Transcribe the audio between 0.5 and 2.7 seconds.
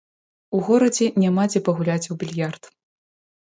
У горадзе няма дзе пагуляць у більярд.